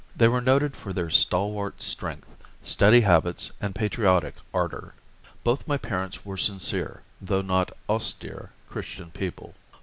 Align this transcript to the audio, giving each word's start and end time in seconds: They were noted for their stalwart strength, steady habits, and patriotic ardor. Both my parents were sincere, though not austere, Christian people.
They 0.15 0.27
were 0.27 0.41
noted 0.41 0.75
for 0.75 0.93
their 0.93 1.11
stalwart 1.11 1.79
strength, 1.79 2.27
steady 2.63 3.01
habits, 3.01 3.51
and 3.61 3.75
patriotic 3.75 4.33
ardor. 4.51 4.95
Both 5.43 5.67
my 5.67 5.77
parents 5.77 6.25
were 6.25 6.37
sincere, 6.37 7.03
though 7.21 7.43
not 7.43 7.71
austere, 7.87 8.49
Christian 8.67 9.11
people. 9.11 9.53